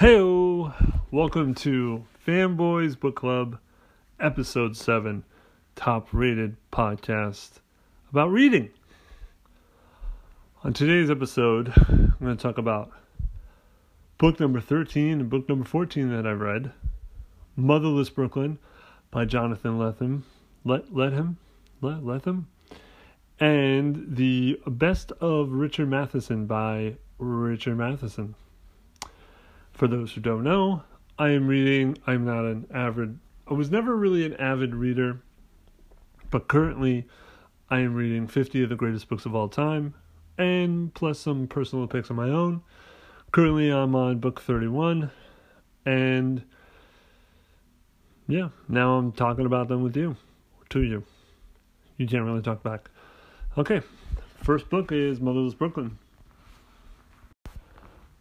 [0.00, 0.18] Hey,
[1.10, 3.58] welcome to Fanboys Book Club,
[4.18, 5.24] episode 7,
[5.76, 7.60] top rated podcast
[8.08, 8.70] about reading.
[10.64, 12.90] On today's episode, I'm going to talk about
[14.16, 16.72] book number 13 and book number 14 that I read
[17.54, 18.58] Motherless Brooklyn
[19.10, 20.22] by Jonathan Lethem.
[20.64, 21.36] Let, let him?
[21.82, 22.44] Let, Lethem?
[23.38, 28.34] And the Best of Richard Matheson by Richard Matheson.
[29.80, 30.82] For those who don't know,
[31.18, 35.22] I am reading, I'm not an avid, I was never really an avid reader,
[36.30, 37.06] but currently
[37.70, 39.94] I am reading 50 of the greatest books of all time,
[40.36, 42.60] and plus some personal picks of my own.
[43.32, 45.10] Currently I'm on book 31,
[45.86, 46.44] and
[48.28, 50.14] yeah, now I'm talking about them with you,
[50.68, 51.04] to you.
[51.96, 52.90] You can't really talk back.
[53.56, 53.80] Okay,
[54.42, 55.96] first book is Motherless Brooklyn.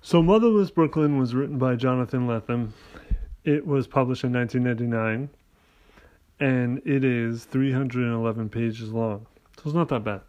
[0.01, 2.69] So, Motherless Brooklyn was written by Jonathan Lethem.
[3.43, 5.29] It was published in 1999,
[6.39, 9.27] and it is 311 pages long.
[9.57, 10.21] So, it's not that bad.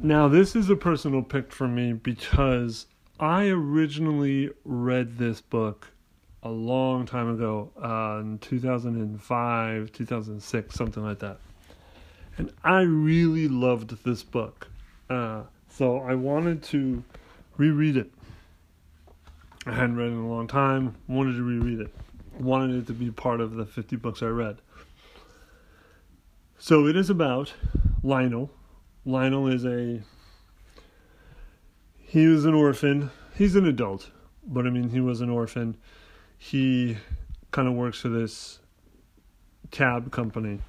[0.00, 2.86] Now, this is a personal pick for me because
[3.20, 5.88] I originally read this book
[6.42, 11.38] a long time ago, uh, in 2005, 2006, something like that.
[12.38, 14.68] And I really loved this book.
[15.10, 17.04] Uh, so, I wanted to
[17.58, 18.10] reread it.
[19.66, 21.94] I hadn't read it in a long time, wanted to reread it.
[22.40, 24.58] Wanted it to be part of the 50 books I read.
[26.58, 27.52] So it is about
[28.02, 28.50] Lionel.
[29.04, 30.00] Lionel is a.
[31.98, 33.10] He was an orphan.
[33.34, 34.10] He's an adult,
[34.46, 35.76] but I mean, he was an orphan.
[36.38, 36.96] He
[37.50, 38.60] kind of works for this
[39.70, 40.60] cab company.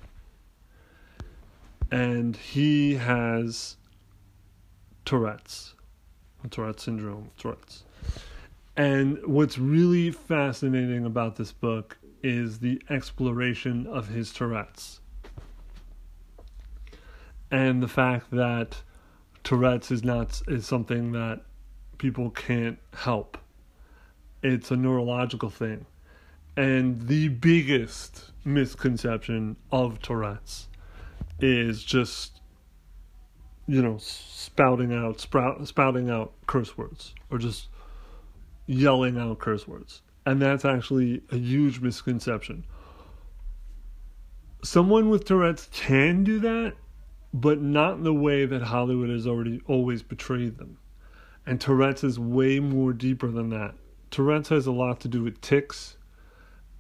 [1.92, 3.78] And he has
[5.06, 5.74] Tourette's
[6.50, 7.84] Tourette syndrome, Tourette's.
[8.78, 15.00] And what's really fascinating about this book is the exploration of his Tourette's.
[17.52, 18.82] And the fact that
[19.44, 21.42] Tourette's is not is something that
[21.98, 23.38] people can't help.
[24.42, 25.86] It's a neurological thing.
[26.56, 30.68] And the biggest misconception of Tourette's
[31.40, 32.39] is just
[33.70, 37.68] you know, spouting out sprout, spouting out curse words or just
[38.66, 40.02] yelling out curse words.
[40.26, 42.66] And that's actually a huge misconception.
[44.64, 46.74] Someone with Tourette's can do that,
[47.32, 50.80] but not in the way that Hollywood has already always portrayed them.
[51.46, 53.76] And Tourette's is way more deeper than that.
[54.10, 55.96] Tourette's has a lot to do with tics,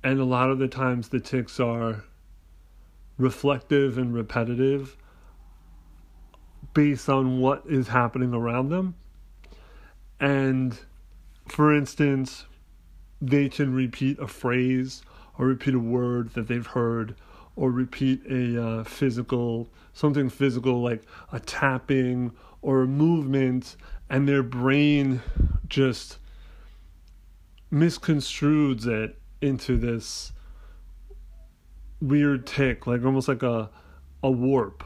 [0.03, 2.03] and a lot of the times the tics are
[3.19, 4.97] reflective and repetitive
[6.73, 8.95] based on what is happening around them.
[10.19, 10.77] And
[11.47, 12.45] for instance,
[13.21, 15.01] they can repeat a phrase
[15.37, 17.15] or repeat a word that they've heard
[17.55, 22.31] or repeat a uh, physical, something physical like a tapping
[22.61, 23.75] or a movement,
[24.09, 25.21] and their brain
[25.67, 26.17] just
[27.71, 30.31] misconstrues it into this
[32.01, 33.69] weird tick, like almost like a
[34.21, 34.83] a warp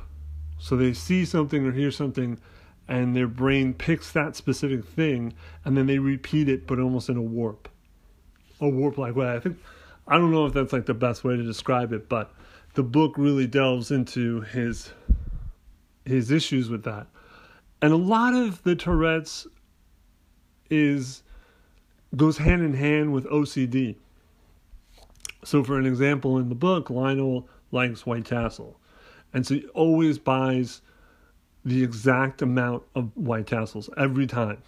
[0.64, 2.40] so they see something or hear something
[2.88, 5.34] and their brain picks that specific thing
[5.66, 7.68] and then they repeat it but almost in a warp.
[8.62, 9.36] A warp like way.
[9.36, 9.58] I think
[10.08, 12.32] I don't know if that's like the best way to describe it, but
[12.76, 14.94] the book really delves into his
[16.06, 17.08] his issues with that.
[17.82, 19.46] And a lot of the Tourette's
[20.70, 21.24] is
[22.16, 23.98] goes hand in hand with OCD.
[25.44, 28.80] So for an example in the book, Lionel likes White Castle.
[29.34, 30.82] And so he always buys
[31.66, 34.62] the exact amount of White Castles every time.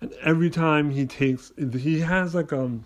[0.00, 2.84] And every time he takes, he has like a, um,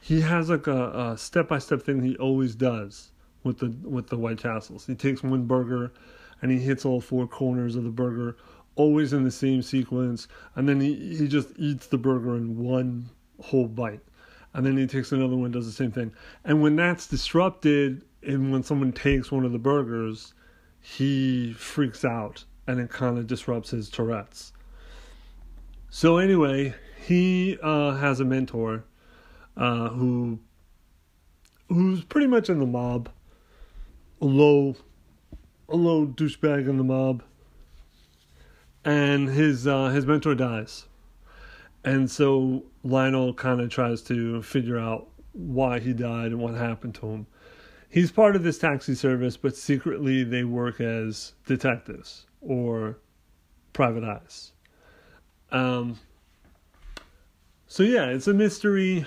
[0.00, 3.10] he has like a step by step thing he always does
[3.42, 4.86] with the with the White Castles.
[4.86, 5.92] He takes one burger,
[6.40, 8.36] and he hits all four corners of the burger,
[8.76, 13.08] always in the same sequence, and then he he just eats the burger in one
[13.42, 14.00] whole bite,
[14.54, 16.12] and then he takes another one, does the same thing,
[16.44, 20.34] and when that's disrupted and when someone takes one of the burgers,
[20.80, 24.52] he freaks out and it kind of disrupts his Tourette's.
[25.88, 26.74] So anyway,
[27.06, 28.84] he uh, has a mentor
[29.56, 30.38] uh, who
[31.70, 33.08] who's pretty much in the mob,
[34.20, 34.76] a low
[35.70, 37.22] a low douchebag in the mob,
[38.84, 40.84] and his uh, his mentor dies,
[41.82, 46.94] and so Lionel kind of tries to figure out why he died and what happened
[46.96, 47.26] to him
[47.88, 52.98] he's part of this taxi service, but secretly they work as detectives or
[53.72, 54.52] private eyes.
[55.50, 55.98] Um,
[57.66, 59.06] so yeah, it's a mystery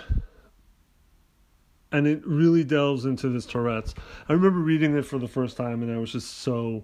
[1.92, 3.94] and it really delves into this Tourette's.
[4.30, 6.84] I remember reading it for the first time and I was just so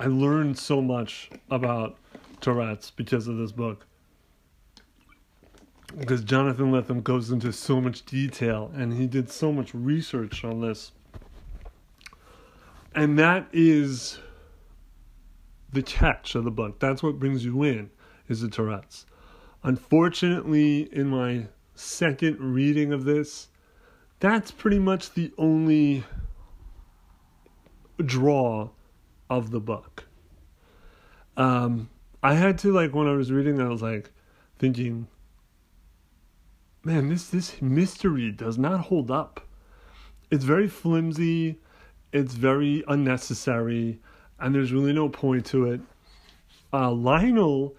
[0.00, 1.96] I learned so much about
[2.40, 3.87] Tourette's because of this book.
[5.96, 10.60] Because Jonathan Lethem goes into so much detail and he did so much research on
[10.60, 10.92] this.
[12.94, 14.18] And that is
[15.72, 16.78] the catch of the book.
[16.78, 17.90] That's what brings you in,
[18.28, 19.06] is the Tourette's.
[19.62, 23.48] Unfortunately, in my second reading of this,
[24.20, 26.04] that's pretty much the only
[28.04, 28.70] draw
[29.30, 30.04] of the book.
[31.36, 31.88] Um,
[32.22, 34.10] I had to like when I was reading, I was like
[34.58, 35.06] thinking,
[36.84, 39.46] man, this this mystery does not hold up.
[40.30, 41.58] It's very flimsy,
[42.12, 44.00] it's very unnecessary,
[44.38, 45.80] and there's really no point to it.
[46.72, 47.74] Uh, Lionel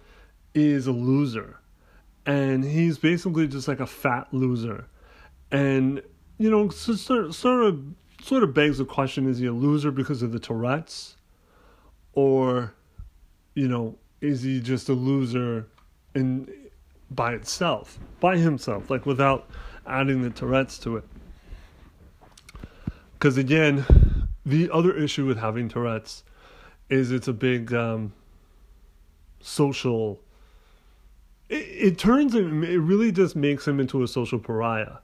[0.54, 1.60] is a loser,
[2.26, 4.86] and he's basically just like a fat loser,
[5.50, 6.02] and
[6.38, 7.82] you know, so, sort sort of
[8.22, 11.16] sort of begs the question: Is he a loser because of the Tourette's,
[12.12, 12.74] or,
[13.54, 15.68] you know, is he just a loser
[16.14, 16.48] in
[17.10, 19.48] by itself, by himself, like without
[19.86, 21.04] adding the Tourette's to it?
[23.12, 23.84] Because again,
[24.46, 26.24] the other issue with having Tourette's
[26.88, 28.12] is it's a big um,
[29.40, 30.20] social.
[31.48, 32.64] It, it turns him.
[32.64, 34.98] It really just makes him into a social pariah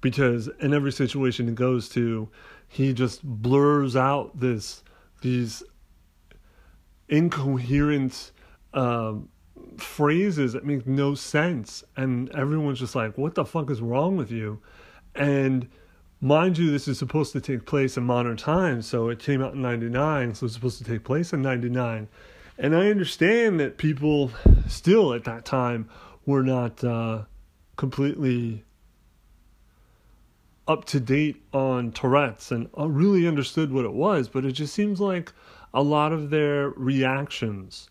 [0.00, 2.28] because in every situation he goes to,
[2.68, 4.82] he just blurs out this
[5.22, 5.62] these
[7.08, 8.32] incoherent
[8.74, 9.28] um,
[9.78, 14.30] phrases that make no sense, and everyone's just like, "What the fuck is wrong with
[14.30, 14.60] you?"
[15.14, 15.68] And
[16.20, 19.54] mind you, this is supposed to take place in modern times, so it came out
[19.54, 22.08] in '99, so it's supposed to take place in '99.
[22.58, 24.30] And I understand that people
[24.66, 25.88] still at that time
[26.24, 27.24] were not uh,
[27.76, 28.64] completely
[30.66, 34.74] up to date on Tourette's and uh, really understood what it was, but it just
[34.74, 35.32] seems like
[35.72, 37.88] a lot of their reactions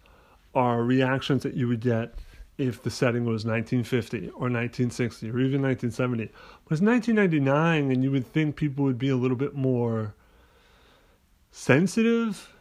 [0.55, 2.15] are reactions that you would get
[2.57, 6.25] if the setting was 1950 or 1960 or even 1970.
[6.63, 10.15] But it's 1999, and you would think people would be a little bit more
[11.51, 12.53] sensitive,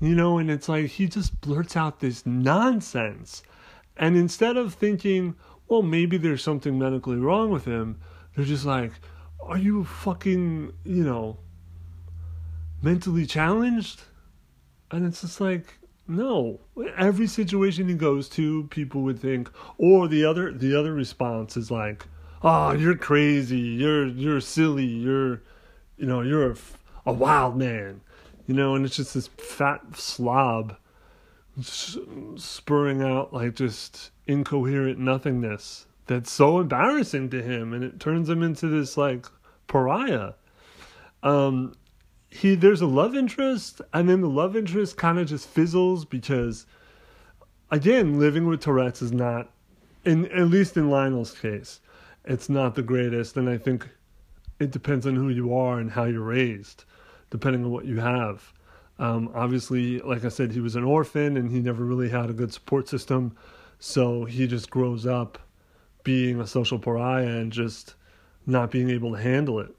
[0.00, 3.42] you know, and it's like he just blurts out this nonsense.
[3.96, 5.34] And instead of thinking,
[5.68, 8.00] well, maybe there's something medically wrong with him,
[8.34, 8.92] they're just like,
[9.42, 11.38] are you fucking, you know,
[12.80, 14.02] mentally challenged?
[14.90, 16.60] And it's just like, no.
[16.96, 21.70] Every situation he goes to, people would think, or the other, the other response is
[21.70, 22.06] like,
[22.42, 25.42] oh, you're crazy, you're, you're silly, you're,
[25.96, 26.56] you know, you're a,
[27.06, 28.00] a wild man,
[28.46, 30.76] you know, and it's just this fat slob
[32.36, 37.72] spurring out like just incoherent nothingness that's so embarrassing to him.
[37.72, 39.26] And it turns him into this like
[39.66, 40.32] pariah.
[41.22, 41.74] Um
[42.32, 46.66] he there's a love interest and then the love interest kind of just fizzles because
[47.70, 49.50] again living with tourette's is not
[50.04, 51.80] in at least in lionel's case
[52.24, 53.88] it's not the greatest and i think
[54.58, 56.84] it depends on who you are and how you're raised
[57.30, 58.52] depending on what you have
[58.98, 62.34] um, obviously like i said he was an orphan and he never really had a
[62.34, 63.36] good support system
[63.78, 65.38] so he just grows up
[66.04, 67.94] being a social pariah and just
[68.46, 69.74] not being able to handle it.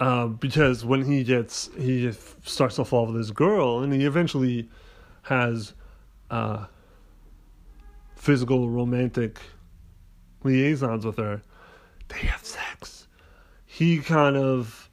[0.00, 2.10] Uh, because when he gets, he
[2.42, 4.68] starts to fall for this girl, and he eventually
[5.22, 5.74] has
[6.30, 6.64] uh,
[8.16, 9.38] physical, romantic
[10.42, 11.42] liaisons with her.
[12.08, 13.06] They have sex.
[13.66, 14.90] He kind of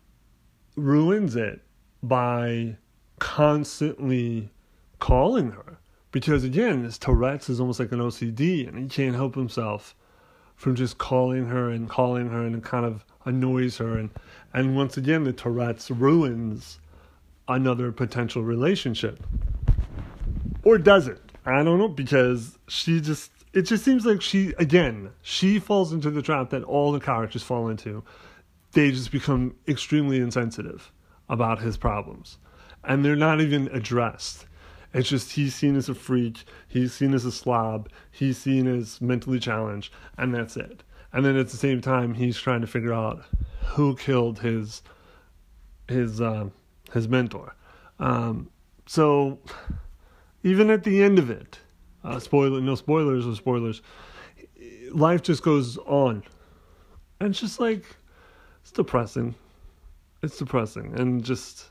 [0.75, 1.61] ruins it
[2.03, 2.75] by
[3.17, 4.51] constantly
[4.99, 5.79] calling her
[6.11, 9.95] because again, this Tourette's is almost like an OCD, and he can't help himself
[10.55, 13.97] from just calling her and calling her, and kind of annoys her.
[13.97, 14.09] And
[14.53, 16.79] and once again, the Tourette's ruins
[17.47, 19.25] another potential relationship,
[20.63, 21.21] or does it?
[21.45, 26.11] I don't know because she just it just seems like she again she falls into
[26.11, 28.03] the trap that all the characters fall into.
[28.73, 30.91] They just become extremely insensitive
[31.29, 32.37] about his problems,
[32.83, 34.45] and they're not even addressed
[34.93, 39.01] it's just he's seen as a freak, he's seen as a slob, he's seen as
[39.01, 40.83] mentally challenged, and that's it.
[41.13, 43.23] And then at the same time, he's trying to figure out
[43.65, 44.81] who killed his
[45.87, 46.49] his uh,
[46.93, 47.55] his mentor.
[47.99, 48.49] Um,
[48.85, 49.39] so
[50.43, 51.59] even at the end of it,
[52.03, 53.81] uh, spoiler no spoilers or spoilers,
[54.91, 56.23] life just goes on,
[57.19, 57.83] and it's just like
[58.61, 59.35] it's depressing.
[60.23, 61.69] It's depressing, and just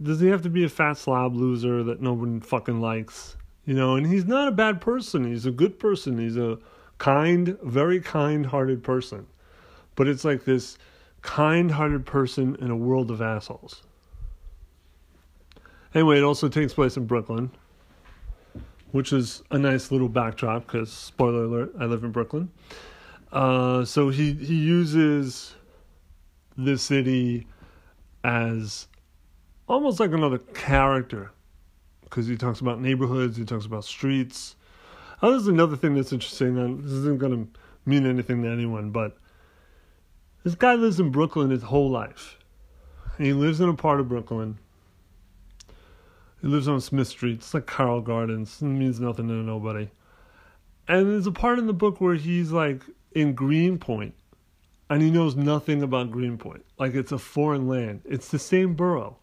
[0.00, 3.36] does he have to be a fat slob loser that no one fucking likes?
[3.64, 5.24] You know, and he's not a bad person.
[5.24, 6.18] He's a good person.
[6.18, 6.58] He's a
[7.02, 9.26] kind, very kind hearted person.
[9.96, 10.78] But it's like this
[11.20, 13.82] kind hearted person in a world of assholes.
[15.96, 17.50] Anyway, it also takes place in Brooklyn,
[18.92, 22.48] which is a nice little backdrop because, spoiler alert, I live in Brooklyn.
[23.32, 25.56] Uh, so he, he uses
[26.56, 27.48] the city
[28.22, 28.86] as
[29.68, 31.32] almost like another character
[32.04, 34.54] because he talks about neighborhoods, he talks about streets.
[35.22, 36.58] Oh, there's another thing that's interesting.
[36.58, 39.16] And this isn't going to mean anything to anyone, but
[40.44, 42.38] this guy lives in Brooklyn his whole life.
[43.18, 44.58] he lives in a part of Brooklyn.
[46.40, 47.38] He lives on Smith Street.
[47.38, 48.60] It's like Carroll Gardens.
[48.60, 49.88] It means nothing to nobody.
[50.88, 54.14] And there's a part in the book where he's like in Greenpoint
[54.90, 56.64] and he knows nothing about Greenpoint.
[56.78, 58.02] Like it's a foreign land.
[58.04, 59.16] It's the same borough.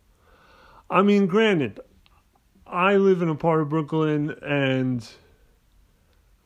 [0.90, 1.82] I mean, granted,
[2.66, 5.08] I live in a part of Brooklyn and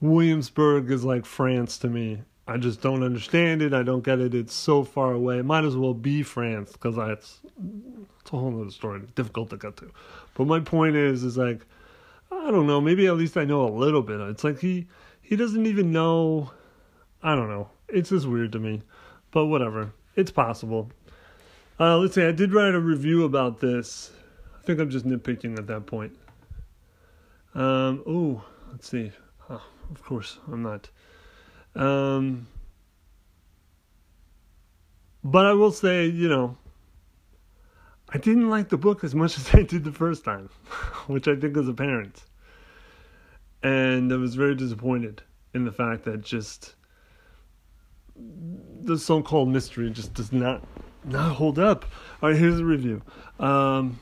[0.03, 2.23] Williamsburg is like France to me.
[2.45, 3.73] I just don't understand it.
[3.73, 4.35] I don't get it.
[4.35, 5.37] It's so far away.
[5.37, 7.39] It might as well be France because it's,
[8.19, 9.01] it's a whole other story.
[9.15, 9.89] Difficult to get to.
[10.33, 11.65] But my point is, is like,
[12.29, 12.81] I don't know.
[12.81, 14.19] Maybe at least I know a little bit.
[14.19, 14.87] It's like he
[15.21, 16.51] he doesn't even know.
[17.21, 17.69] I don't know.
[17.87, 18.81] It's just weird to me.
[19.31, 19.93] But whatever.
[20.17, 20.91] It's possible.
[21.79, 22.25] Uh, let's see.
[22.25, 24.11] I did write a review about this.
[24.59, 26.17] I think I'm just nitpicking at that point.
[27.55, 28.03] Um.
[28.05, 29.13] Oh, let's see.
[29.49, 30.89] Oh, of course, I'm not.
[31.75, 32.47] Um,
[35.23, 36.57] but I will say, you know,
[38.09, 40.49] I didn't like the book as much as I did the first time,
[41.07, 42.23] which I think is apparent.
[43.61, 45.23] And I was very disappointed
[45.53, 46.75] in the fact that just
[48.15, 50.63] the so-called mystery just does not
[51.05, 51.85] not hold up.
[52.21, 53.01] All right, here's a review.
[53.39, 53.99] Um,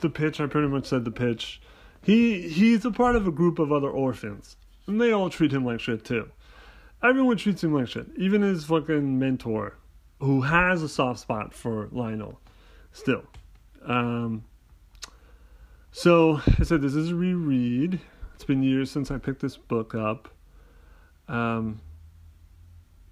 [0.00, 1.60] the pitch, I pretty much said the pitch.
[2.02, 5.64] He he's a part of a group of other orphans, and they all treat him
[5.64, 6.30] like shit too.
[7.02, 8.06] Everyone treats him like shit.
[8.16, 9.76] Even his fucking mentor,
[10.20, 12.38] who has a soft spot for Lionel,
[12.92, 13.24] still.
[13.84, 14.44] Um,
[15.90, 18.00] so I said this is a reread.
[18.34, 20.28] It's been years since I picked this book up.
[21.28, 21.80] Um,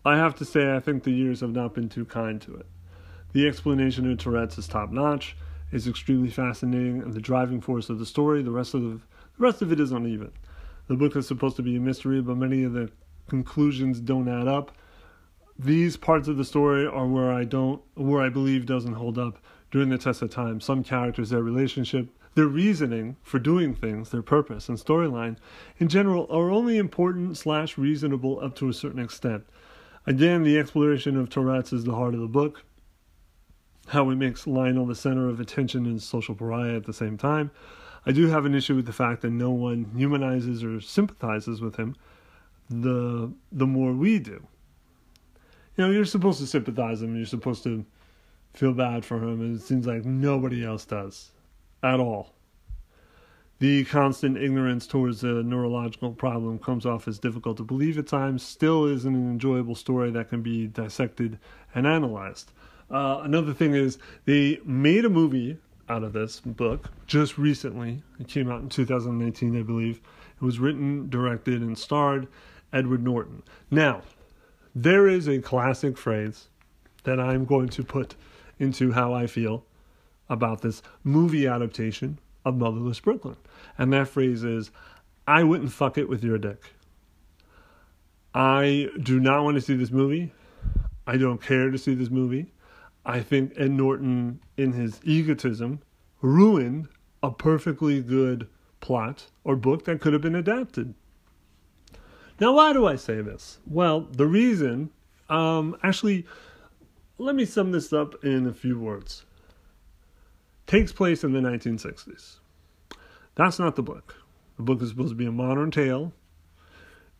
[0.04, 2.66] I have to say, I think the years have not been too kind to it.
[3.32, 5.36] The explanation of Tourette's is top notch.
[5.72, 8.42] It's extremely fascinating, and the driving force of the story.
[8.42, 9.00] The rest of the, the
[9.38, 10.32] rest of it is uneven.
[10.90, 12.90] The book is supposed to be a mystery, but many of the
[13.28, 14.72] conclusions don't add up.
[15.56, 19.38] These parts of the story are where I don't, where I believe doesn't hold up
[19.70, 20.60] during the test of time.
[20.60, 25.36] Some characters, their relationship, their reasoning for doing things, their purpose and storyline,
[25.78, 29.44] in general, are only important slash reasonable up to a certain extent.
[30.08, 32.64] Again, the exploration of Tourette's is the heart of the book.
[33.86, 37.52] How it makes Lionel the center of attention and social pariah at the same time.
[38.06, 41.76] I do have an issue with the fact that no one humanizes or sympathizes with
[41.76, 41.96] him
[42.70, 44.46] the the more we do.
[45.76, 47.84] You know, you're supposed to sympathize him, you're supposed to
[48.54, 51.30] feel bad for him, and it seems like nobody else does
[51.82, 52.34] at all.
[53.58, 58.42] The constant ignorance towards a neurological problem comes off as difficult to believe at times,
[58.42, 61.38] still isn't an enjoyable story that can be dissected
[61.74, 62.52] and analyzed.
[62.90, 65.58] Uh, another thing is, they made a movie
[65.90, 68.02] out of this book just recently.
[68.18, 70.00] It came out in 2019, I believe.
[70.36, 72.28] It was written, directed, and starred
[72.72, 73.42] Edward Norton.
[73.70, 74.02] Now,
[74.74, 76.48] there is a classic phrase
[77.02, 78.14] that I'm going to put
[78.58, 79.64] into how I feel
[80.28, 83.36] about this movie adaptation of Motherless Brooklyn.
[83.76, 84.70] And that phrase is
[85.26, 86.72] I wouldn't fuck it with your dick.
[88.32, 90.32] I do not want to see this movie.
[91.06, 92.52] I don't care to see this movie.
[93.04, 95.80] I think Ed Norton, in his egotism,
[96.20, 96.88] ruined
[97.22, 98.48] a perfectly good
[98.80, 100.94] plot or book that could have been adapted.
[102.40, 103.58] Now, why do I say this?
[103.66, 104.90] Well, the reason,
[105.28, 106.26] um, actually,
[107.18, 109.24] let me sum this up in a few words.
[110.66, 112.38] Takes place in the 1960s.
[113.34, 114.16] That's not the book.
[114.56, 116.12] The book is supposed to be a modern tale.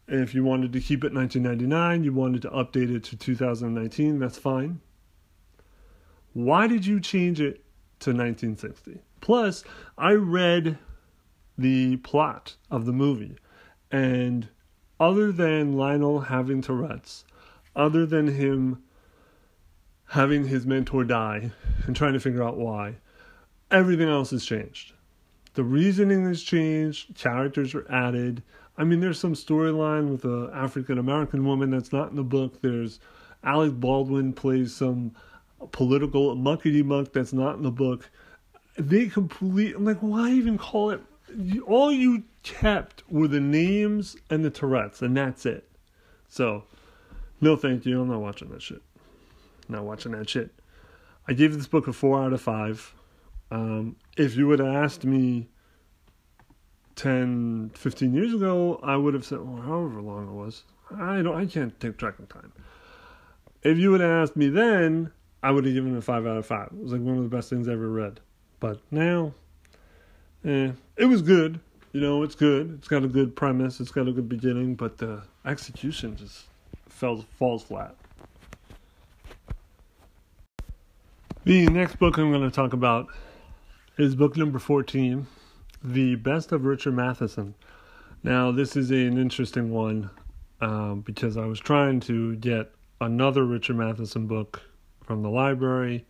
[0.09, 4.19] And if you wanted to keep it 1999, you wanted to update it to 2019,
[4.19, 4.81] that's fine.
[6.33, 7.57] Why did you change it
[8.01, 9.01] to 1960?
[9.21, 9.65] Plus,
[9.99, 10.79] I read
[11.59, 13.37] the plot of the movie
[13.91, 14.49] and
[14.99, 17.25] other than Lionel having Tourette's,
[17.75, 18.83] other than him
[20.09, 21.51] having his mentor die
[21.87, 22.97] and trying to figure out why,
[23.71, 24.93] everything else has changed.
[25.55, 28.43] The reasoning has changed, characters are added.
[28.77, 32.61] I mean, there's some storyline with an African American woman that's not in the book.
[32.61, 33.01] There's
[33.43, 35.13] Alec Baldwin plays some
[35.67, 38.11] political muckety muck that's not in the book.
[38.79, 41.03] They complete, I'm like, why even call it
[41.67, 45.69] all you kept were the names and the Tourette's, and that's it.
[46.29, 46.65] So,
[47.41, 48.01] no, thank you.
[48.01, 48.83] I'm not watching that shit.
[49.69, 50.51] Not watching that shit.
[51.29, 52.95] I gave this book a four out of five.
[53.51, 55.49] Um, if you would have asked me
[56.97, 60.65] 10, 15 years ago, I would have said, well, however long it was.
[60.93, 61.37] I don't.
[61.37, 62.53] I can't take track of time.
[63.63, 66.37] If you would have asked me then, I would have given it a five out
[66.37, 66.69] of five.
[66.73, 68.21] It was like one of the best things I ever read.
[68.59, 69.33] But now,
[70.45, 71.61] eh, it was good.
[71.93, 72.75] You know, it's good.
[72.79, 73.81] It's got a good premise.
[73.81, 76.45] It's got a good beginning, but the execution just
[76.89, 77.97] falls falls flat.
[81.45, 83.09] The next book I'm going to talk about
[83.97, 85.27] is book number 14,
[85.83, 87.55] The Best of Richard Matheson.
[88.23, 90.11] Now, this is an interesting one
[90.61, 92.71] um, because I was trying to get
[93.01, 94.61] another Richard Matheson book
[95.11, 96.05] from the library.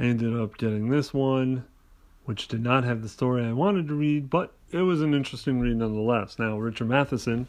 [0.00, 1.64] I ended up getting this one,
[2.24, 5.60] which did not have the story I wanted to read, but it was an interesting
[5.60, 6.36] read nonetheless.
[6.36, 7.46] Now, Richard Matheson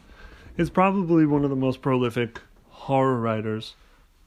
[0.56, 3.74] is probably one of the most prolific horror writers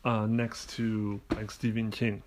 [0.04, 2.22] uh, next to like Stephen King.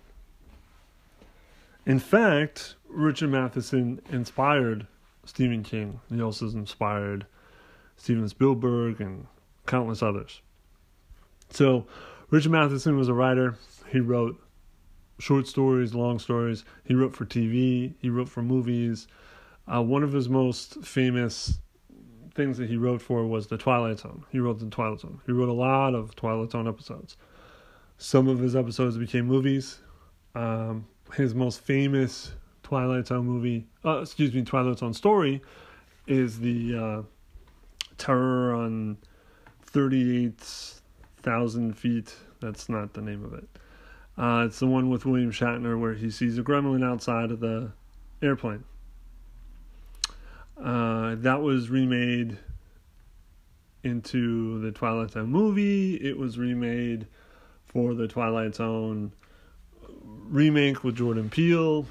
[1.85, 4.87] In fact, Richard Matheson inspired
[5.25, 5.99] Stephen King.
[6.09, 7.27] He also inspired
[7.95, 9.27] Steven Spielberg and
[9.67, 10.41] countless others.
[11.51, 11.85] So,
[12.31, 13.55] Richard Matheson was a writer.
[13.95, 14.37] He wrote
[15.19, 16.65] short stories, long stories.
[16.83, 17.93] He wrote for TV.
[18.01, 19.07] He wrote for movies.
[19.73, 21.59] Uh, one of his most famous
[22.33, 24.25] things that he wrote for was The Twilight Zone.
[24.31, 25.21] He wrote The Twilight Zone.
[25.25, 27.15] He wrote a lot of Twilight Zone episodes.
[27.97, 29.79] Some of his episodes became movies.
[30.35, 32.33] Um, his most famous
[32.63, 35.41] Twilight Zone movie, uh, excuse me, Twilight Zone story,
[36.05, 37.01] is the uh,
[37.97, 38.97] Terror on
[39.61, 42.13] 38,000 feet.
[42.41, 43.47] That's not the name of it.
[44.17, 47.71] Uh, it's the one with William Shatner where he sees a gremlin outside of the
[48.21, 48.63] airplane.
[50.57, 52.37] Uh, that was remade
[53.83, 55.95] into the Twilight Zone movie.
[55.95, 57.07] It was remade
[57.65, 59.11] for the Twilight Zone
[60.29, 61.85] remake with Jordan Peele.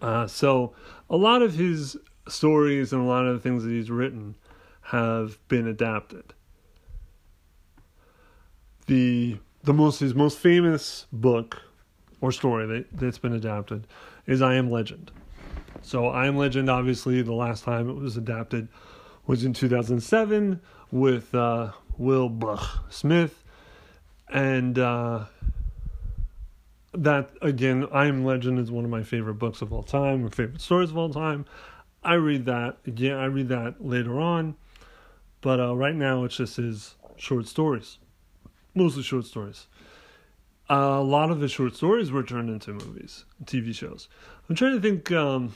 [0.00, 0.74] Uh, so
[1.08, 1.96] a lot of his
[2.28, 4.34] stories and a lot of the things that he's written
[4.82, 6.34] have been adapted.
[8.86, 11.62] The the most his most famous book
[12.20, 13.86] or story that, that's been adapted
[14.26, 15.10] is I Am Legend.
[15.82, 18.68] So I Am Legend, obviously, the last time it was adapted
[19.26, 23.42] was in 2007 with uh, Will Buch Smith,
[24.28, 25.24] and uh,
[26.94, 30.30] that again, I Am Legend is one of my favorite books of all time, my
[30.30, 31.44] favorite stories of all time.
[32.04, 33.16] I read that again.
[33.16, 34.56] I read that later on,
[35.40, 37.98] but uh, right now it's just his short stories,
[38.74, 39.66] mostly short stories.
[40.68, 44.08] A lot of the short stories were turned into movies, TV shows.
[44.48, 45.10] I'm trying to think.
[45.12, 45.54] Um,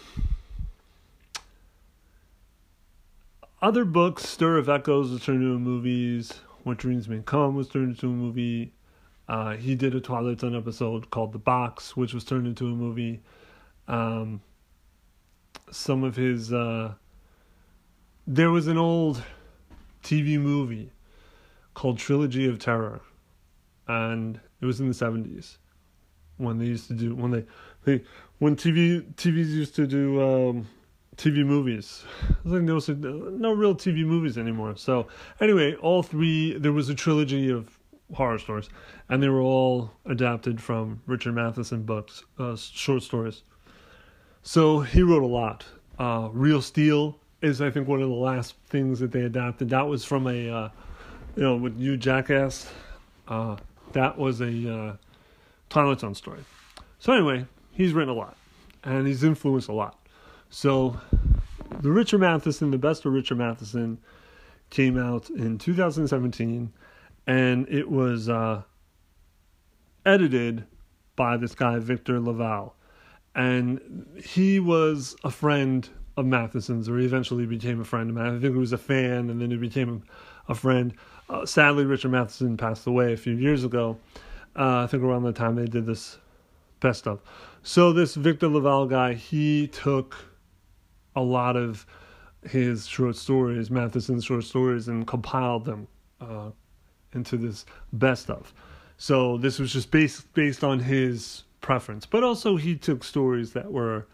[3.63, 6.33] other books, Stir of Echoes was turned into movies.
[6.65, 8.73] What Dreams May Come was turned into a movie.
[9.29, 12.75] Uh, he did a Twilight Zone episode called The Box, which was turned into a
[12.75, 13.23] movie.
[13.89, 14.41] Um,
[15.71, 16.53] some of his.
[16.53, 16.95] Uh,
[18.27, 19.23] there was an old
[20.03, 20.91] TV movie
[21.77, 23.03] called Trilogy of Terror,
[23.87, 25.59] and it was in the 70s
[26.39, 27.45] when they used to do when they
[27.85, 28.03] they
[28.39, 30.67] when TV TVs used to do um,
[31.17, 32.05] TV movies.
[32.31, 34.75] I think there was no real TV movies anymore.
[34.77, 35.07] So
[35.39, 37.79] anyway, all three there was a trilogy of
[38.15, 38.71] horror stories,
[39.11, 43.43] and they were all adapted from Richard Matheson books, uh, short stories.
[44.43, 45.67] So he wrote a lot.
[45.99, 49.69] Uh, Real Steel is, I think, one of the last things that they adapted.
[49.71, 50.69] That was from a, uh,
[51.37, 52.71] you know, with Hugh Jackass.
[53.29, 53.57] Uh,
[53.93, 54.97] that was a
[55.73, 56.45] uh, Zone story.
[56.99, 58.37] So anyway, he's written a lot,
[58.83, 59.99] and he's influenced a lot.
[60.51, 60.99] So,
[61.81, 63.99] the Richard Matheson, the best of Richard Matheson,
[64.71, 66.73] came out in 2017
[67.27, 68.63] and it was uh,
[70.05, 70.65] edited
[71.17, 72.73] by this guy Victor LaValle,
[73.35, 78.39] and he was a friend of Matheson's, or he eventually became a friend of Matheson.
[78.39, 80.05] I think he was a fan, and then he became
[80.49, 80.95] a friend.
[81.29, 83.97] Uh, sadly, Richard Matheson passed away a few years ago.
[84.55, 86.19] Uh, I think around the time they did this
[86.81, 87.21] best of.
[87.63, 90.17] So this Victor LaValle guy, he took
[91.15, 91.85] a lot of
[92.49, 95.89] his short stories, Matheson's short stories, and compiled them
[96.21, 96.51] uh,
[97.13, 98.53] into this best of.
[98.99, 103.71] So this was just based based on his preference, but also he took stories that
[103.71, 104.07] were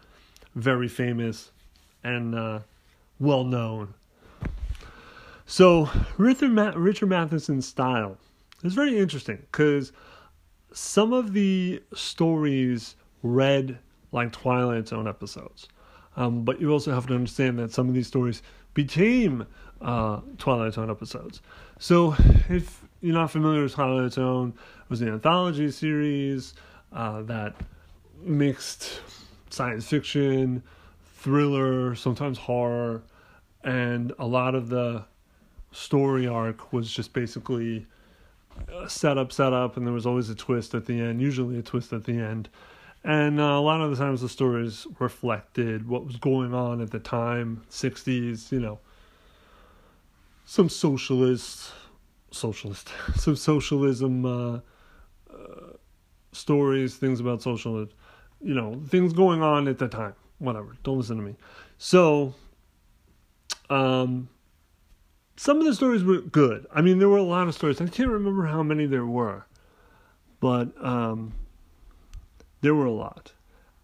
[0.55, 1.51] very famous
[2.03, 2.59] and uh,
[3.19, 3.93] well known.
[5.45, 8.17] So Richard, Ma- Richard Matheson's style
[8.63, 9.91] is very interesting because
[10.71, 13.77] some of the stories read
[14.11, 15.67] like Twilight Zone episodes.
[16.15, 18.41] Um, but you also have to understand that some of these stories
[18.73, 19.45] became
[19.81, 21.41] uh, Twilight Zone episodes.
[21.79, 22.15] So
[22.49, 24.53] if you're not familiar with Twilight Zone,
[24.83, 26.53] it was an anthology series
[26.93, 27.55] uh, that
[28.21, 29.01] mixed
[29.49, 30.63] science fiction,
[31.17, 33.03] thriller, sometimes horror,
[33.63, 35.03] and a lot of the
[35.73, 37.85] story arc was just basically
[38.87, 41.61] set up, set up, and there was always a twist at the end, usually a
[41.61, 42.49] twist at the end.
[43.03, 46.91] And uh, a lot of the times the stories reflected what was going on at
[46.91, 48.79] the time, 60s, you know,
[50.45, 51.71] some socialist,
[52.31, 54.59] socialist, some socialism uh,
[55.33, 55.73] uh,
[56.31, 57.93] stories, things about socialism,
[58.41, 60.15] you know, things going on at the time.
[60.39, 61.35] Whatever, don't listen to me.
[61.77, 62.33] So,
[63.69, 64.29] um,
[65.35, 66.65] some of the stories were good.
[66.73, 67.81] I mean, there were a lot of stories.
[67.81, 69.45] I can't remember how many there were,
[70.39, 71.33] but um,
[72.61, 73.33] there were a lot.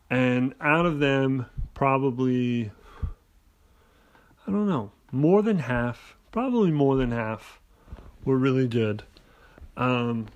[0.09, 2.71] And out of them, probably,
[4.47, 7.59] I don't know, more than half, probably more than half,
[8.25, 9.03] were really good.
[9.77, 10.27] Um,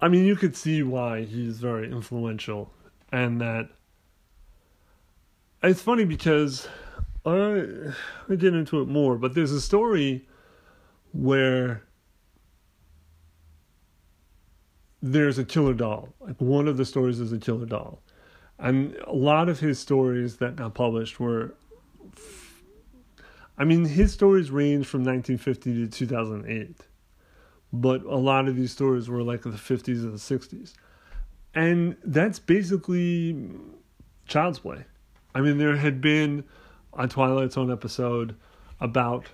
[0.00, 2.72] I mean, you could see why he's very influential,
[3.10, 3.68] and that
[5.62, 6.68] it's funny because
[7.28, 7.92] I
[8.28, 10.26] I get into it more, but there's a story
[11.12, 11.82] where
[15.02, 16.08] there's a killer doll.
[16.20, 18.02] Like one of the stories is a killer doll.
[18.58, 21.54] And a lot of his stories that got published were
[23.56, 26.76] I mean his stories range from 1950 to 2008.
[27.72, 30.74] But a lot of these stories were like the 50s or the 60s.
[31.54, 33.50] And that's basically
[34.26, 34.84] child's play.
[35.34, 36.44] I mean there had been
[36.96, 38.36] a Twilight Zone episode
[38.80, 39.26] about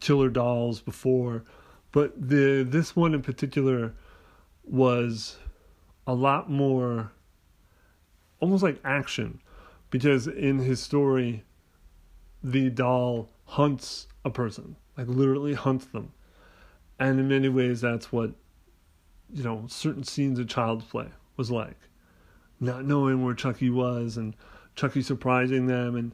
[0.00, 1.44] Chiller dolls before,
[1.92, 3.94] but the this one in particular
[4.64, 5.36] was
[6.06, 7.12] a lot more
[8.40, 9.40] almost like action
[9.90, 11.44] because in his story
[12.42, 16.12] the doll hunts a person like literally hunts them.
[17.00, 18.32] And in many ways that's what
[19.32, 21.76] you know certain scenes of child's play was like.
[22.60, 24.34] Not knowing where chucky was and
[24.74, 26.12] chucky surprising them and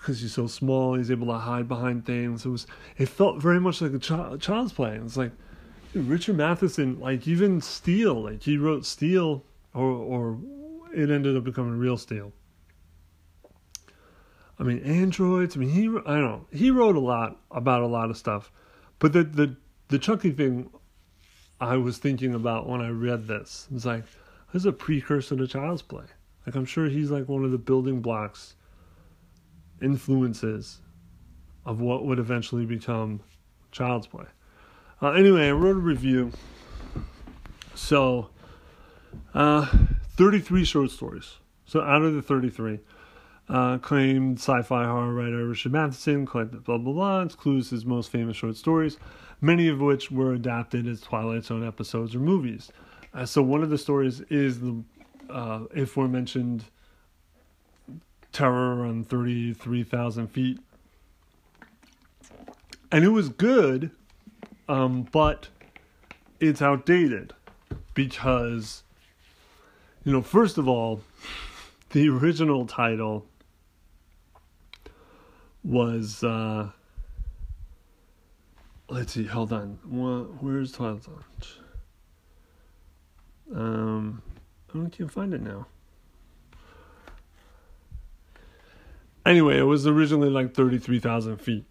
[0.00, 3.60] because he's so small he's able to hide behind things it was it felt very
[3.60, 5.32] much like a child, child's play it's like
[5.94, 10.38] Richard Matheson, like even Steel, like he wrote Steel, or or
[10.94, 12.32] it ended up becoming real Steel.
[14.58, 15.56] I mean, androids.
[15.56, 16.46] I mean, he I don't know.
[16.52, 18.52] He wrote a lot about a lot of stuff,
[18.98, 19.56] but the the
[19.88, 20.70] the Chucky thing,
[21.60, 23.66] I was thinking about when I read this.
[23.74, 24.04] It's like
[24.52, 26.04] this is a precursor to Child's Play.
[26.46, 28.54] Like I'm sure he's like one of the building blocks,
[29.82, 30.80] influences,
[31.64, 33.20] of what would eventually become
[33.72, 34.26] Child's Play.
[35.02, 36.32] Uh, anyway, I wrote a review.
[37.74, 38.30] So,
[39.34, 39.66] uh,
[40.16, 41.36] 33 short stories.
[41.64, 42.80] So out of the 33,
[43.48, 48.36] uh, claimed sci-fi horror writer Richard Matheson collected blah blah blah includes his most famous
[48.36, 48.96] short stories,
[49.40, 52.70] many of which were adapted as Twilight Zone episodes or movies.
[53.12, 54.82] Uh, so one of the stories is the
[55.28, 56.64] uh, aforementioned
[58.32, 60.58] Terror on 33,000 feet.
[62.92, 63.90] And it was good
[64.70, 65.48] um, but
[66.38, 67.32] it's outdated
[67.92, 68.84] because,
[70.04, 71.00] you know, first of all,
[71.90, 73.26] the original title
[75.64, 76.70] was, uh,
[78.88, 79.80] let's see, hold on.
[80.40, 81.24] where's Twilight Zone?
[83.52, 84.22] Um,
[84.72, 85.66] I don't can't find it now.
[89.26, 91.64] Anyway, it was originally like 33,000 feet.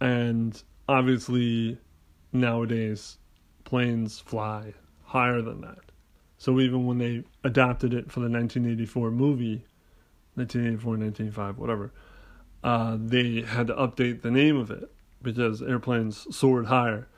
[0.00, 1.78] And obviously,
[2.32, 3.18] nowadays
[3.64, 5.78] planes fly higher than that.
[6.38, 9.64] So even when they adapted it for the 1984 movie,
[10.34, 11.92] 1984, 1985, whatever,
[12.62, 17.08] uh, they had to update the name of it because airplanes soared higher.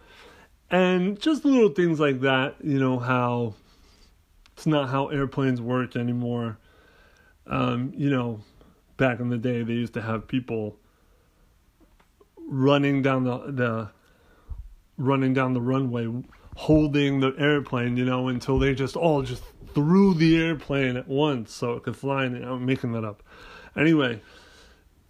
[0.71, 3.55] And just little things like that, you know, how
[4.57, 6.59] it's not how airplanes work anymore.
[7.47, 8.41] Um, you know,
[9.01, 10.77] back in the day, they used to have people
[12.37, 13.91] running down the, the
[14.97, 16.07] running down the runway
[16.57, 19.43] holding the airplane, you know, until they just all just
[19.75, 22.25] threw the airplane at once so it could fly.
[22.25, 23.23] And I'm making that up.
[23.77, 24.21] Anyway,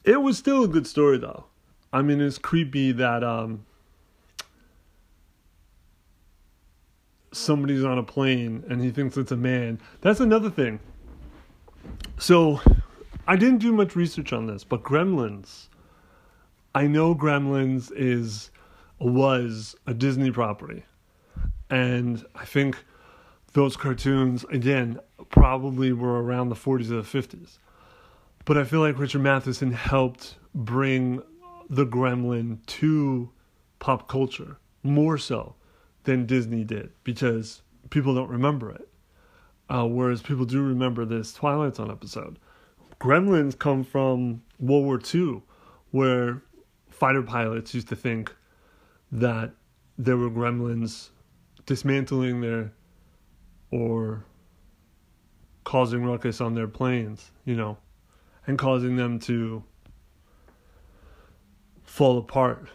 [0.04, 1.44] it was still a good story though.
[1.92, 3.66] I mean, it's creepy that um,
[7.32, 9.80] somebody's on a plane and he thinks it's a man.
[10.00, 10.78] That's another thing.
[12.18, 12.60] So,
[13.30, 15.68] I didn't do much research on this, but Gremlins.
[16.74, 18.50] I know Gremlins is
[18.98, 20.82] was a Disney property.
[21.70, 22.84] And I think
[23.52, 27.58] those cartoons, again, probably were around the 40s or the 50s.
[28.46, 31.22] But I feel like Richard Matheson helped bring
[31.68, 33.30] the gremlin to
[33.78, 35.54] pop culture more so
[36.02, 38.88] than Disney did because people don't remember it.
[39.68, 42.36] Uh, whereas people do remember this Twilight Zone episode.
[43.00, 45.42] Gremlins come from World War II,
[45.90, 46.42] where
[46.90, 48.34] fighter pilots used to think
[49.10, 49.52] that
[49.96, 51.08] there were gremlins
[51.64, 52.72] dismantling their
[53.70, 54.24] or
[55.64, 57.78] causing ruckus on their planes, you know,
[58.46, 59.62] and causing them to
[61.84, 62.68] fall apart.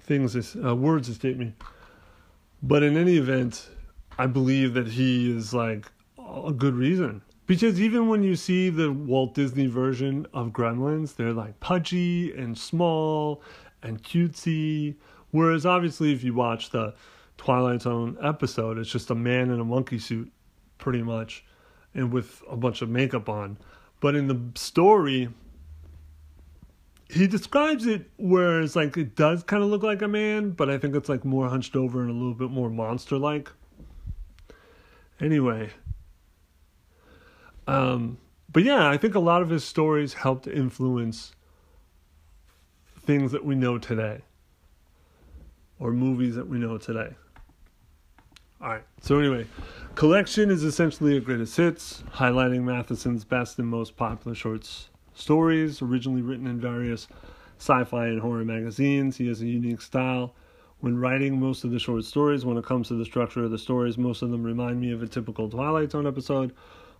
[0.00, 1.54] Things, uh, words escape me.
[2.62, 3.68] But in any event,
[4.18, 5.86] I believe that he is like
[6.18, 7.22] a good reason.
[7.46, 12.56] Because even when you see the Walt Disney version of Gremlins, they're like pudgy and
[12.56, 13.42] small
[13.82, 14.94] and cutesy.
[15.30, 16.94] Whereas obviously, if you watch the
[17.36, 20.32] Twilight Zone episode, it's just a man in a monkey suit,
[20.78, 21.44] pretty much,
[21.92, 23.58] and with a bunch of makeup on.
[24.00, 25.28] But in the story,
[27.10, 30.70] he describes it where it's like it does kind of look like a man, but
[30.70, 33.50] I think it's like more hunched over and a little bit more monster like.
[35.20, 35.70] Anyway,
[37.66, 38.18] um,
[38.52, 41.32] but yeah, I think a lot of his stories helped influence
[43.00, 44.22] things that we know today
[45.78, 47.14] or movies that we know today.
[48.60, 48.84] All right.
[49.02, 49.46] So anyway,
[49.94, 56.22] collection is essentially a greatest hits, highlighting Matheson's best and most popular shorts stories, originally
[56.22, 57.08] written in various
[57.58, 59.16] sci-fi and horror magazines.
[59.16, 60.34] He has a unique style
[60.80, 62.44] when writing most of the short stories.
[62.44, 65.02] When it comes to the structure of the stories, most of them remind me of
[65.02, 66.52] a typical Twilight Zone episode,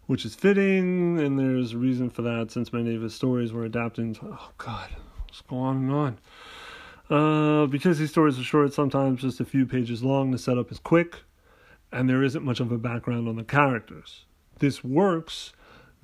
[0.06, 3.64] which is fitting, and there's a reason for that since many of his stories were
[3.64, 4.26] adapted into.
[4.26, 4.90] Oh God,
[5.26, 6.18] let's go on and on.
[7.10, 10.78] Uh, because these stories are short, sometimes just a few pages long, the setup is
[10.78, 11.16] quick,
[11.92, 14.24] and there isn't much of a background on the characters.
[14.58, 15.52] This works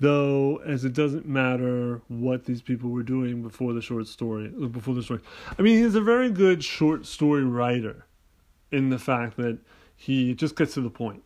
[0.01, 4.95] though as it doesn't matter what these people were doing before the short story before
[4.95, 5.21] the story
[5.57, 8.05] i mean he's a very good short story writer
[8.71, 9.59] in the fact that
[9.95, 11.21] he just gets to the point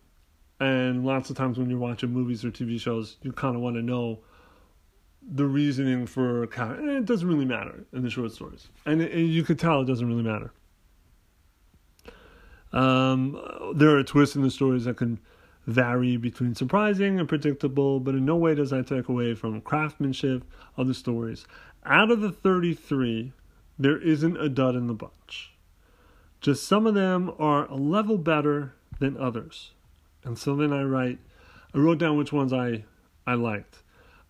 [0.60, 3.76] and lots of times when you're watching movies or tv shows you kind of want
[3.76, 4.18] to know
[5.28, 9.42] the reasoning for character it doesn't really matter in the short stories and, it, you
[9.42, 10.52] could tell it doesn't really matter
[12.72, 13.40] um,
[13.74, 15.18] there are twists in the stories that can
[15.66, 20.44] vary between surprising and predictable, but in no way does that take away from craftsmanship
[20.76, 21.46] of the stories.
[21.84, 23.32] Out of the 33,
[23.78, 25.52] there isn't a dud in the bunch.
[26.40, 29.72] Just some of them are a level better than others.
[30.26, 31.18] And so then I write,
[31.72, 32.84] I wrote down which ones I,
[33.26, 33.78] I liked.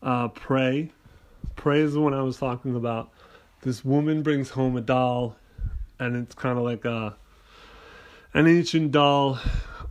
[0.02, 0.92] Uh, Pray.
[1.56, 3.10] Prey is the one I was talking about.
[3.62, 5.36] This woman brings home a doll,
[5.98, 7.16] and it's kind of like a,
[8.34, 9.38] an ancient doll,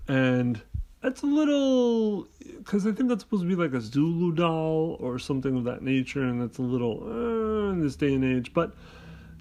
[0.07, 0.61] and
[1.03, 5.17] it's a little because I think that's supposed to be like a Zulu doll or
[5.17, 8.53] something of that nature, and that's a little uh, in this day and age.
[8.53, 8.73] But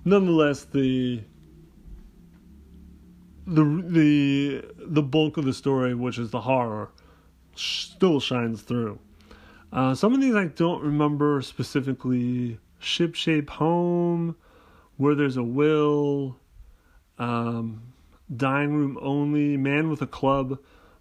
[0.05, 1.21] nonetheless, the
[3.47, 6.91] the the the bulk of the story, which is the horror,
[7.55, 8.99] still shines through.
[9.73, 12.59] Uh, some of these I don't remember specifically.
[12.79, 14.37] Ship shape home,
[14.99, 16.37] where there's a will,
[17.19, 17.83] um,
[18.35, 20.59] dining room only, man with a club.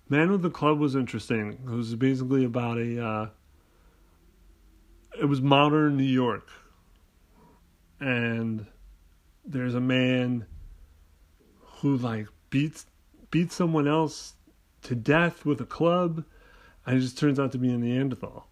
[0.09, 1.53] Man with the Club was interesting.
[1.65, 3.03] It was basically about a.
[3.03, 3.29] Uh,
[5.19, 6.49] it was modern New York,
[7.99, 8.65] and
[9.45, 10.45] there's a man
[11.77, 12.85] who like beats
[13.31, 14.35] beats someone else
[14.83, 16.23] to death with a club,
[16.85, 18.47] and it just turns out to be a Neanderthal.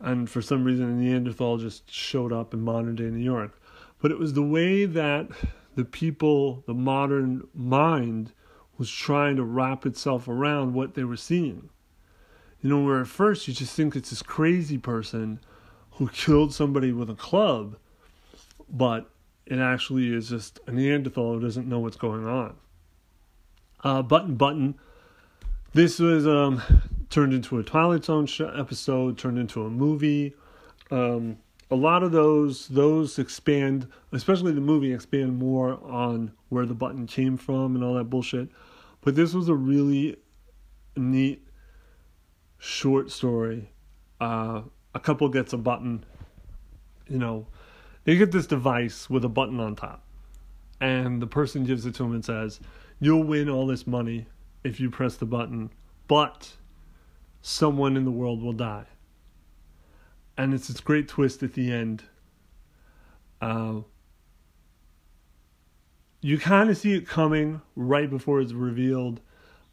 [0.00, 3.56] And for some reason, a Neanderthal just showed up in modern day New York.
[4.00, 5.28] But it was the way that
[5.76, 8.32] the people, the modern mind,
[8.78, 11.70] was trying to wrap itself around what they were seeing.
[12.62, 15.38] You know, where at first you just think it's this crazy person
[15.92, 17.76] who killed somebody with a club,
[18.68, 19.08] but
[19.46, 22.56] it actually is just a Neanderthal who doesn't know what's going on.
[23.84, 24.74] Uh, button Button.
[25.74, 26.62] This was um,
[27.10, 30.34] turned into a Twilight Zone episode, turned into a movie.
[30.90, 31.36] Um,
[31.70, 37.06] a lot of those those expand, especially the movie, expand more on where the button
[37.06, 38.48] came from and all that bullshit.
[39.02, 40.16] But this was a really
[40.96, 41.46] neat
[42.58, 43.70] short story.
[44.20, 44.62] Uh,
[44.94, 46.04] a couple gets a button,
[47.08, 47.46] you know,
[48.04, 50.02] they get this device with a button on top,
[50.80, 52.60] and the person gives it to him and says,
[53.00, 54.26] "You'll win all this money
[54.62, 55.70] if you press the button,
[56.08, 56.56] but
[57.42, 58.86] someone in the world will die."
[60.36, 62.04] and it's this great twist at the end.
[63.40, 63.80] Uh,
[66.20, 69.20] you kind of see it coming right before it's revealed,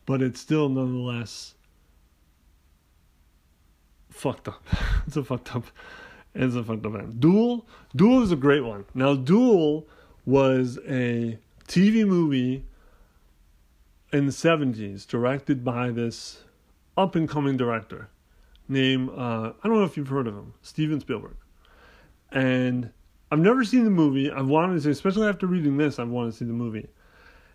[0.06, 1.56] but it's still nonetheless
[4.10, 4.64] fucked up.
[5.08, 5.66] it's a fucked up.
[6.36, 7.16] It's a fucked up man.
[7.20, 7.66] Duel.
[7.96, 8.86] Duel is a great one.
[8.94, 9.88] Now, Duel
[10.26, 12.66] was a TV movie
[14.12, 16.44] in the seventies, directed by this
[16.98, 18.10] up and coming director
[18.68, 21.36] named uh, I don't know if you've heard of him, Steven Spielberg.
[22.32, 22.92] And
[23.32, 24.32] I've never seen the movie.
[24.32, 26.88] I've wanted to, especially after reading this, I've wanted to see the movie.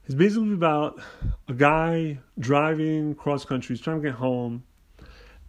[0.04, 1.00] It's basically about
[1.48, 4.62] a guy driving cross country, he's trying to get home,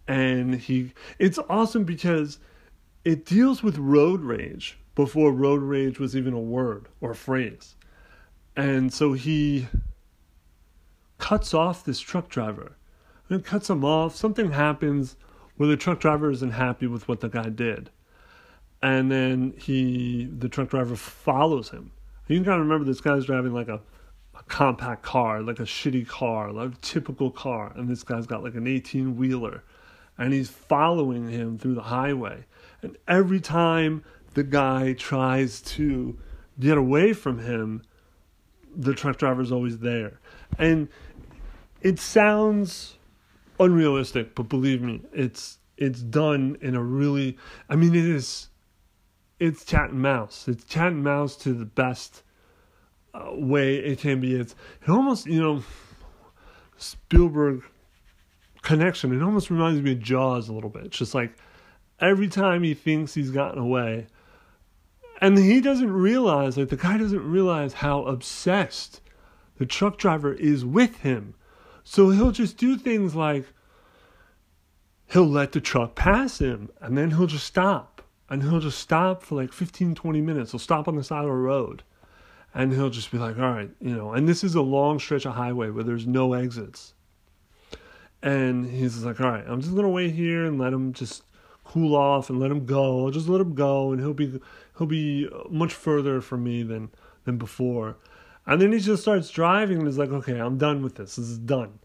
[0.08, 0.92] and he.
[1.18, 2.38] It's awesome because
[3.04, 7.76] it deals with road rage before road rage was even a word or a phrase,
[8.56, 9.68] and so he
[11.18, 12.76] cuts off this truck driver,
[13.28, 14.16] and it cuts him off.
[14.16, 15.16] Something happens
[15.56, 17.90] where the truck driver isn't happy with what the guy did,
[18.82, 21.92] and then he, the truck driver, follows him.
[22.28, 23.80] You of remember this guy's driving like a
[24.48, 28.54] compact car, like a shitty car, like a typical car, and this guy's got like
[28.54, 29.64] an 18 wheeler,
[30.16, 32.44] and he's following him through the highway.
[32.82, 34.04] And every time
[34.34, 36.18] the guy tries to
[36.60, 37.82] get away from him,
[38.76, 40.20] the truck driver's always there.
[40.58, 40.88] And
[41.80, 42.96] it sounds
[43.60, 47.36] unrealistic, but believe me, it's it's done in a really
[47.68, 48.48] I mean it is
[49.38, 50.48] it's cat and mouse.
[50.48, 52.22] It's cat and mouse to the best
[53.14, 54.34] uh, way it can be.
[54.34, 55.62] It's it almost you know
[56.76, 57.62] Spielberg
[58.62, 59.14] connection.
[59.14, 60.86] It almost reminds me of Jaws a little bit.
[60.86, 61.36] It's just like
[62.00, 64.06] every time he thinks he's gotten away,
[65.20, 69.00] and he doesn't realize like the guy doesn't realize how obsessed
[69.58, 71.34] the truck driver is with him.
[71.90, 73.46] So he'll just do things like
[75.10, 78.02] he'll let the truck pass him and then he'll just stop.
[78.28, 80.52] And he'll just stop for like 15, 20 minutes.
[80.52, 81.82] He'll stop on the side of the road
[82.52, 85.24] and he'll just be like, all right, you know, and this is a long stretch
[85.24, 86.92] of highway where there's no exits.
[88.22, 91.22] And he's like, all right, I'm just gonna wait here and let him just
[91.64, 93.06] cool off and let him go.
[93.06, 94.38] I'll just let him go, and he'll be
[94.76, 96.90] he'll be uh, much further from me than
[97.24, 97.96] than before.
[98.48, 101.14] And then he just starts driving and is like, okay, I'm done with this.
[101.14, 101.78] This is done.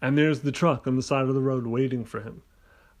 [0.00, 2.42] And there's the truck on the side of the road waiting for him.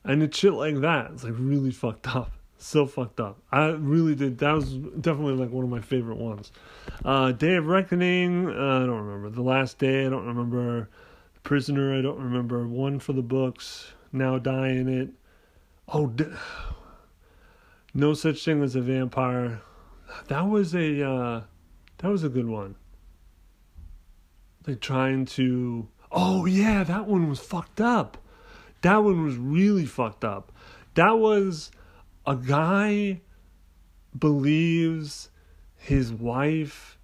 [0.04, 1.12] And it's shit like that.
[1.12, 2.32] It's like really fucked up
[2.64, 3.38] so fucked up.
[3.52, 4.38] I really did.
[4.38, 6.50] That was definitely like one of my favorite ones.
[7.04, 8.48] Uh, Day of Reckoning.
[8.48, 9.30] Uh, I don't remember.
[9.30, 10.06] The Last Day.
[10.06, 10.88] I don't remember.
[11.42, 11.96] Prisoner.
[11.96, 12.66] I don't remember.
[12.66, 13.92] One for the books.
[14.12, 15.10] Now die in it.
[15.88, 16.24] Oh, d-
[17.94, 19.60] no such thing as a vampire.
[20.28, 21.06] That was a.
[21.06, 21.42] Uh,
[21.98, 22.76] that was a good one.
[24.66, 25.88] Like trying to.
[26.10, 28.18] Oh yeah, that one was fucked up.
[28.82, 30.52] That one was really fucked up.
[30.94, 31.70] That was
[32.26, 33.20] a guy
[34.18, 35.30] believes
[35.76, 36.98] his wife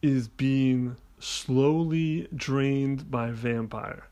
[0.00, 4.08] is being slowly drained by a vampire.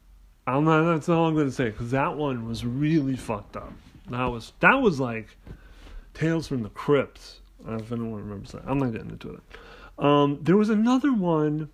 [0.47, 0.93] I'm not.
[0.93, 3.73] That's all I'm gonna say because that one was really fucked up.
[4.11, 5.29] That was that was like
[6.15, 7.41] Tales from the Crypt.
[7.67, 9.41] If anyone remembers that, I'm not getting into it.
[10.05, 11.71] Um, there was another one.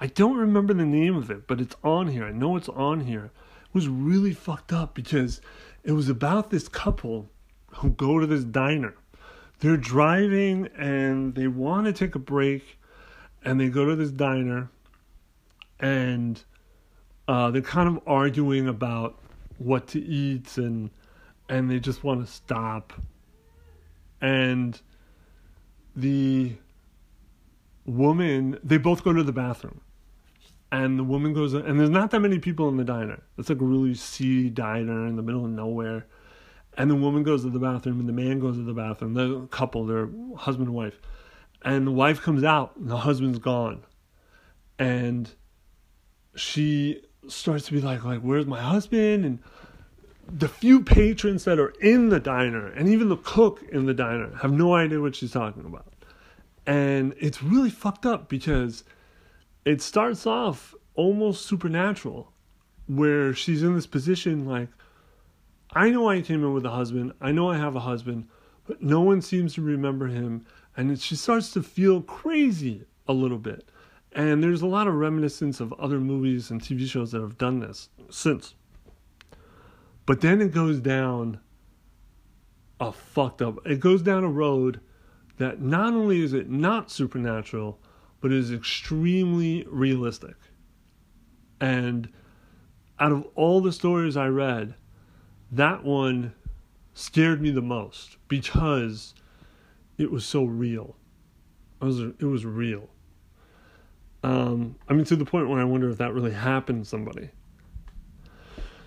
[0.00, 2.24] I don't remember the name of it, but it's on here.
[2.24, 3.26] I know it's on here.
[3.26, 5.40] It was really fucked up because
[5.82, 7.28] it was about this couple
[7.76, 8.94] who go to this diner.
[9.60, 12.78] They're driving and they want to take a break,
[13.44, 14.70] and they go to this diner,
[15.78, 16.42] and
[17.28, 19.18] uh, they're kind of arguing about
[19.58, 20.90] what to eat, and
[21.48, 22.92] and they just want to stop.
[24.20, 24.80] And
[25.94, 26.56] the
[27.86, 29.80] woman, they both go to the bathroom.
[30.72, 33.22] And the woman goes and there's not that many people in the diner.
[33.38, 36.06] It's like a really seedy diner in the middle of nowhere.
[36.76, 39.14] And the woman goes to the bathroom and the man goes to the bathroom.
[39.14, 41.00] The couple they're husband and wife.
[41.62, 43.84] And the wife comes out and the husband's gone.
[44.78, 45.30] And
[46.34, 49.24] she starts to be like like where's my husband?
[49.24, 49.38] And
[50.26, 54.34] the few patrons that are in the diner and even the cook in the diner
[54.42, 55.93] have no idea what she's talking about
[56.66, 58.84] and it's really fucked up because
[59.64, 62.32] it starts off almost supernatural
[62.86, 64.68] where she's in this position like
[65.72, 68.28] I know I came in with a husband, I know I have a husband,
[68.66, 70.46] but no one seems to remember him
[70.76, 73.68] and she starts to feel crazy a little bit.
[74.12, 77.58] And there's a lot of reminiscence of other movies and TV shows that have done
[77.58, 78.54] this since.
[80.06, 81.40] But then it goes down
[82.78, 83.58] a fucked up.
[83.66, 84.80] It goes down a road
[85.38, 87.78] that not only is it not supernatural,
[88.20, 90.36] but it is extremely realistic.
[91.60, 92.08] And
[92.98, 94.74] out of all the stories I read,
[95.52, 96.34] that one
[96.94, 99.14] scared me the most because
[99.98, 100.96] it was so real.
[101.80, 102.88] It was it was real.
[104.22, 107.28] Um, I mean, to the point where I wonder if that really happened to somebody.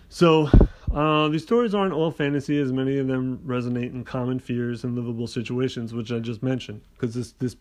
[0.10, 0.50] So
[0.94, 4.96] Uh, these stories aren't all fantasy, as many of them resonate in common fears and
[4.96, 6.82] livable situations, which I just mentioned.
[6.94, 7.56] Because this this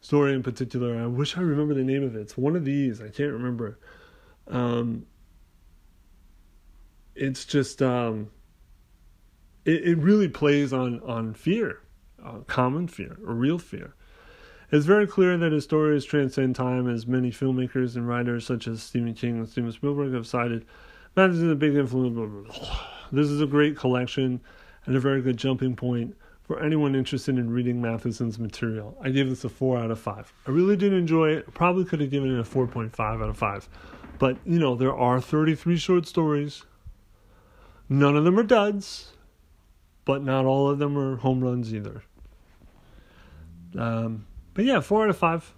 [0.00, 2.20] story in particular, I wish I remember the name of it.
[2.20, 3.00] It's one of these.
[3.00, 3.78] I can't remember.
[4.46, 5.06] Um,
[7.16, 8.30] it's just um,
[9.64, 11.80] it, it really plays on on fear,
[12.24, 13.94] uh, common fear, or real fear.
[14.70, 18.82] It's very clear that his stories transcend time, as many filmmakers and writers such as
[18.82, 20.64] Stephen King and Steven Spielberg have cited.
[21.18, 22.48] That is a big influence.
[23.10, 24.40] This is a great collection
[24.86, 28.96] and a very good jumping point for anyone interested in reading Matheson's material.
[29.02, 30.32] I gave this a 4 out of 5.
[30.46, 31.52] I really did enjoy it.
[31.52, 33.68] Probably could have given it a 4.5 out of 5.
[34.20, 36.62] But, you know, there are 33 short stories.
[37.88, 39.14] None of them are duds,
[40.04, 42.04] but not all of them are home runs either.
[43.76, 45.52] Um, but yeah, 4 out of 5.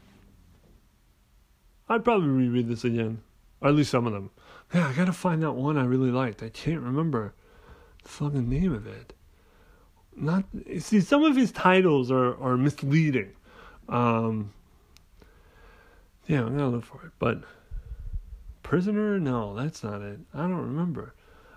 [1.91, 3.21] I'd probably reread this again,
[3.61, 4.31] or at least some of them.
[4.73, 6.43] Yeah, I gotta find that one I really liked.
[6.43, 7.35] I can't remember
[8.03, 9.13] the fucking name of it.
[10.15, 10.45] Not
[10.79, 13.33] see, some of his titles are are misleading.
[13.89, 14.53] Um,
[16.27, 17.13] yeah, I'm gonna look for it.
[17.19, 17.43] But
[18.63, 20.21] prisoner, no, that's not it.
[20.33, 21.15] I don't remember.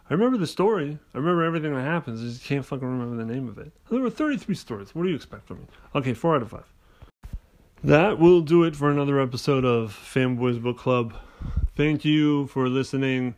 [0.09, 0.97] I remember the story.
[1.13, 2.21] I remember everything that happens.
[2.21, 3.71] I just can't fucking remember the name of it.
[3.89, 4.93] There were 33 stories.
[4.93, 5.65] What do you expect from me?
[5.95, 6.65] Okay, four out of five.
[7.83, 11.13] That will do it for another episode of Fanboys Book Club.
[11.75, 13.33] Thank you for listening.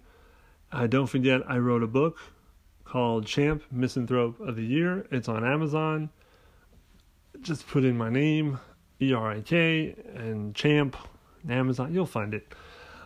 [0.70, 2.18] Uh, don't forget, I wrote a book
[2.84, 5.08] called Champ Misanthrope of the Year.
[5.10, 6.10] It's on Amazon.
[7.40, 8.60] Just put in my name,
[9.02, 10.98] E R I K, and Champ,
[11.50, 11.94] Amazon.
[11.94, 12.54] You'll find it.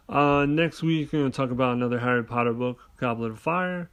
[0.07, 3.91] Uh, next week, I'm going to talk about another Harry Potter book, Goblet of Fire,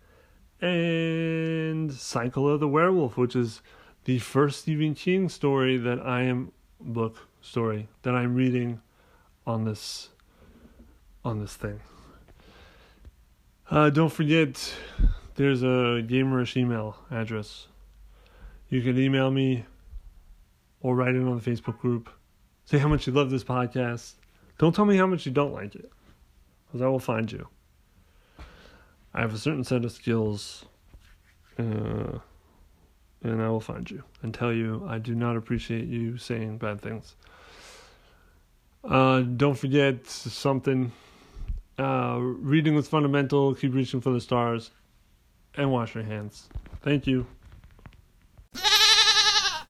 [0.63, 3.61] and Cycle of the Werewolf, which is
[4.05, 8.81] the first Stephen King story that I am book story that I'm reading
[9.47, 10.09] on this
[11.27, 11.81] on this thing.
[13.69, 14.73] Uh, don't forget,
[15.35, 17.67] there's a Gamerish email address.
[18.69, 19.65] You can email me
[20.81, 22.09] or write in on the Facebook group.
[22.65, 24.15] Say how much you love this podcast.
[24.59, 25.91] Don't tell me how much you don't like it,
[26.67, 27.49] because I will find you.
[29.13, 30.65] I have a certain set of skills,
[31.59, 32.19] uh,
[33.23, 36.81] and I will find you and tell you I do not appreciate you saying bad
[36.81, 37.17] things.
[38.85, 40.93] Uh, don't forget something
[41.79, 43.55] uh, reading was fundamental.
[43.55, 44.71] Keep reaching for the stars
[45.55, 46.49] and wash your hands.
[46.83, 47.27] Thank you.